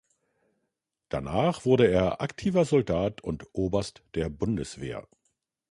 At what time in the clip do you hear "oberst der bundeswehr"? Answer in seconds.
3.53-5.07